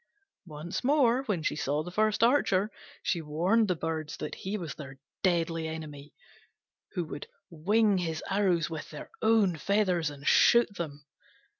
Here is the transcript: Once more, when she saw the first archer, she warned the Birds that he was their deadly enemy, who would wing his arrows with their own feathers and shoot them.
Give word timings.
Once 0.47 0.83
more, 0.83 1.21
when 1.25 1.43
she 1.43 1.55
saw 1.55 1.83
the 1.83 1.91
first 1.91 2.23
archer, 2.23 2.71
she 3.03 3.21
warned 3.21 3.67
the 3.67 3.75
Birds 3.75 4.17
that 4.17 4.33
he 4.33 4.57
was 4.57 4.73
their 4.73 4.97
deadly 5.21 5.67
enemy, 5.67 6.11
who 6.93 7.05
would 7.05 7.27
wing 7.51 7.99
his 7.99 8.23
arrows 8.27 8.67
with 8.67 8.89
their 8.89 9.11
own 9.21 9.55
feathers 9.55 10.09
and 10.09 10.25
shoot 10.25 10.75
them. 10.75 11.05